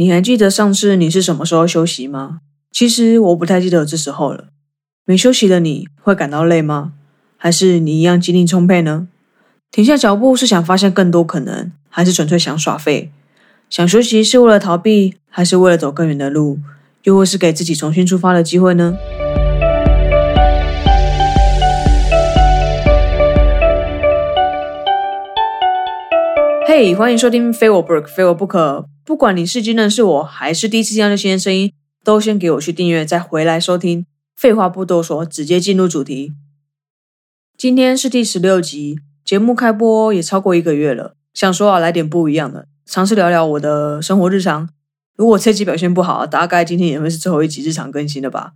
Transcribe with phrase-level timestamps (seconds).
[0.00, 2.38] 你还记得上次你是什么时候休息吗？
[2.70, 4.50] 其实我不太记得这时候了。
[5.04, 6.92] 没休息的你会感到累吗？
[7.36, 9.08] 还是你一样精力充沛呢？
[9.72, 13.10] 停下脚步是想发现更多可能，还是纯粹想耍废？
[13.68, 16.60] 想休息是为了逃避，还是为了走更远的路？
[17.02, 18.96] 又或是给自己重新出发的机会呢？
[26.70, 28.80] 嘿，欢迎收听《非我不可，非我不可》。
[29.02, 31.72] 不管你是今认识我，还是第一次听到这些声音，
[32.04, 34.04] 都先给我去订阅，再回来收听。
[34.36, 36.34] 废话不多说，直接进入主题。
[37.56, 44.68] 今天是第十六集，节目开播也超过一个月了，想说啊，来点不一样的，尝试聊聊我的生活日常。
[45.16, 48.52] 如果这集表现不好，大概今天也会是最后一集日常更新了吧。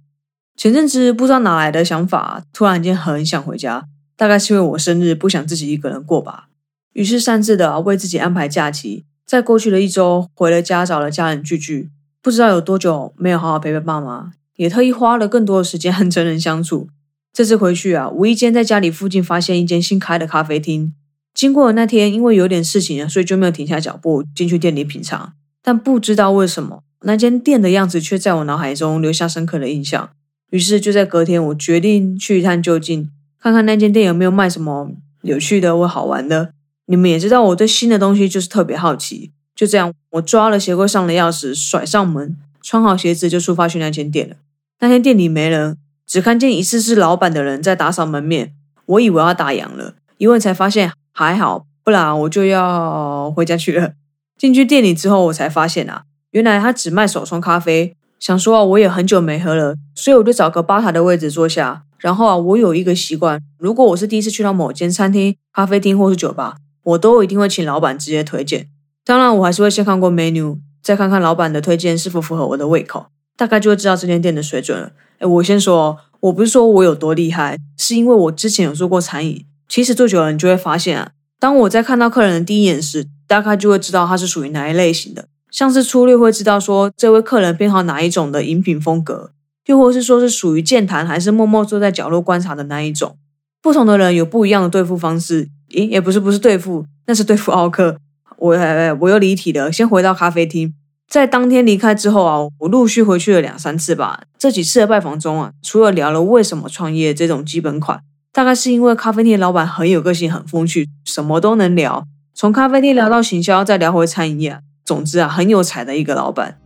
[0.55, 3.87] 前阵子不知道哪来的想法，突然间很想回家，
[4.19, 6.51] 大概是因为我生日，不想自己一个人过吧。
[6.93, 9.05] 于是擅自的为自己安排假期。
[9.25, 16.89] 在过去的一周，回了家找了家人聚聚，不知道有多久没有好好陪陪爸妈，也特意花了更多的时间和真人相处。
[17.33, 20.93] 这次回去啊，无意间在家里附近发现一间新开的咖啡厅。
[21.33, 25.33] 经过的那天，因为有点事情，所以就没有停下脚步进去店里品尝。
[25.63, 30.11] 但不知道为什么，那间店的样子却在我脑海中留下深刻的印象。
[30.51, 33.09] 于是就在隔天，我决定去一探究竟，
[33.41, 34.91] 看看那间店有没有卖什么
[35.23, 36.53] 有趣的或好玩的。
[36.87, 39.31] 你们也知道，我对新的东西就是特别好奇。
[39.55, 44.37] 就这样，我抓了鞋柜上的钥匙，甩上门，穿好鞋子就出发去那间店了。
[44.81, 48.55] 那天店里没人，只看见疑似是老板的人在打扫门面。
[48.87, 53.93] 我以为要打烊了，一问才发现还好，不然我就要回家去了。
[54.37, 57.95] 进去店里之后，我才发现啊，原来他只卖手冲咖啡。
[58.19, 61.85] 想说啊，我也很久没喝了，所以我就找个吧台的位置坐下。
[61.99, 66.57] 然后啊，我有一个习惯，如果我是第一次去到某间餐厅、咖啡厅或是酒吧。
[66.85, 68.69] 我都一定会请老板直接推荐，
[69.05, 74.93] 当然我还是会先看过 menu，再看看老板的推荐是否符合我的胃口，大概就会知道这间店的水准了。
[75.19, 79.45] 哎，我先说，我不是说我有多厉害，是因为我之前有做过餐饮。
[79.69, 85.27] 其实做久了，你就会发现啊，当我在看到客人的第一眼时，大概就会知道他是属于哪一类型的。
[85.51, 89.33] 像是粗略会知道说这位客人偏好哪一种的饮品风格，
[89.67, 93.17] 又或是说是属于健谈还是默默坐在角落观察的那一种。
[93.63, 95.49] 不同的人有不一样的对付方式。
[95.73, 97.97] 咦，也不是不是对付，那是对付奥克。
[98.39, 98.57] 我
[99.01, 100.75] 我又离题了，先回到咖啡厅。
[101.09, 104.23] 在当天离开之后啊，我陆续回去了两三次吧。
[104.39, 108.01] 这几次的拜访中啊，除了聊了为什么创业这种基本款，
[108.33, 112.07] 大概是因为咖啡店老板很有个性，很风趣，什么都能聊。
[112.35, 116.59] 从咖啡店聊到行销，再聊回餐饮业，总之啊，很有才的一个老板。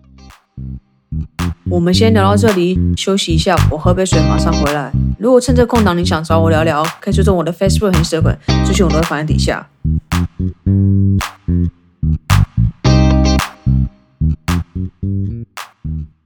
[1.69, 4.93] 我们先聊到这里，休息一下，我喝杯水，马上回来。
[5.19, 9.69] 如果趁这空档你想找我聊聊，可以追踪我的 Facebook 和 Instagram，资讯我都会放在底下。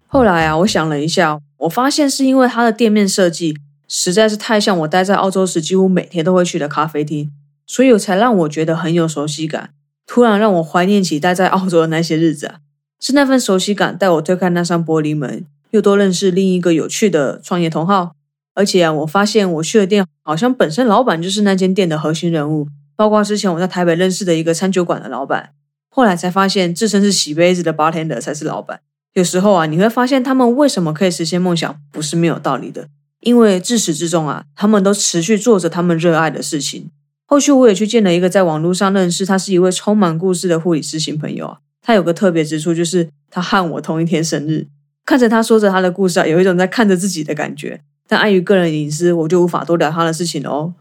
[0.07, 3.57] 后来啊，我想了一下，我发现是因为它的店面设计
[3.89, 7.31] 实在是太像我待在澳洲时几乎每天都会去的咖啡厅，
[7.67, 9.71] 所以才让我觉得很有熟悉感，
[10.07, 12.57] 突然让我怀念起待在澳洲的那些日子啊。
[13.01, 18.13] 是那份熟悉感带我推开那扇玻璃门，又多认识另一个有趣的创业同好。
[18.55, 25.51] 而且啊，我发现我去的店好像本身老板就是那间店的核心人物，包括之前我在台北认识的一个餐酒馆的老板。
[25.89, 28.81] 后来才发现，自称是洗杯子的 bartender 才是老板。
[29.15, 32.89] 有时候啊，你会发现他们为什么可以实现梦想，不是没有道理的。
[33.21, 36.91] 因为自始至终啊，他们都持续做着他们热爱的事情。
[37.27, 41.59] 后续我也去见了一个在网络上认识，他是一位充满故事的护理师新朋友啊。
[41.83, 44.67] 他有个特别之处，就是他和我同一天生日。
[45.07, 47.81] 看着他说着他的故事啊，有一种在看着自己的感觉。
[48.07, 50.75] 但碍于个人隐私，我就无法多聊他的事情了哦。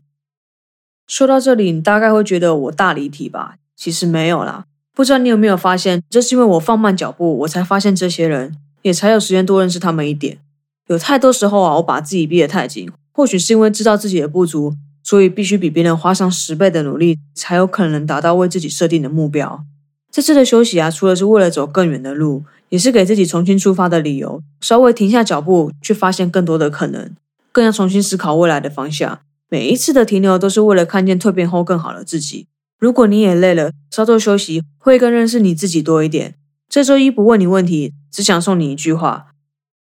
[1.08, 3.56] 说到这里，你大概会觉得我大离题吧？
[3.76, 4.66] 其实没有啦。
[4.94, 10.40] 不知道你有没有发现，这是因为我放慢脚步，我才发现这些人，也才有时间多认识他们一点。
[10.88, 19.64] 有太多时候啊，我把自己逼得太紧，或许是因为知道自己的不足，所以必须比别人花上十倍的努力，才有可能达到为自己设定的目标。
[20.12, 24.42] 这次的休息啊，除了是为了走更远的路，也是给自己重新出发的理由。
[24.60, 27.16] 稍微停下脚步，去发现更多的可能，
[27.52, 29.20] 更要重新思考未来的方向。
[29.50, 32.48] 每一次的停留，都是为了看见蜕变后更好的自己。
[32.80, 36.36] 如果你也累了，稍作休息，会更认识你自己多一点。
[36.68, 39.28] 这周一不问你问题，只想送你一句话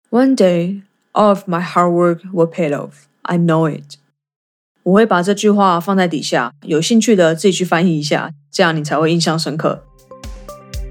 [0.10, 0.82] ：One day,
[1.14, 2.92] all of my hard work will pay off.
[3.24, 3.98] I know it.
[4.84, 9.86] 我会把这句话放在底下，有兴趣的自己去翻译一下，这样你才会印象深刻。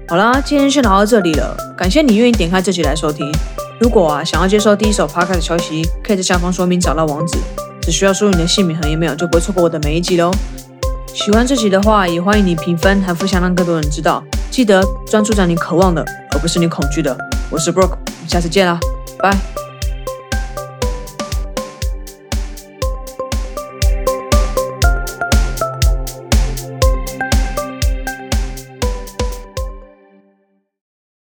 [0.05, 1.55] 好啦，今天先聊到这里了。
[1.77, 3.31] 感谢你愿意点开这集来收听。
[3.79, 7.37] 如果啊想要接收第一手 podcast 消息，可以在下方说明找到网址，
[7.81, 10.31] 只需要输入你的姓名和 email，就不会错过我的每一集喽。
[11.13, 14.23] 喜欢这集的话，也欢迎你评分和分享，让更多人知道。
[14.51, 17.17] 记得专注在你渴望的，而不是你恐惧的。
[17.49, 17.97] 我是 Brooke，
[18.27, 18.79] 下次见啦，
[19.19, 19.62] 拜。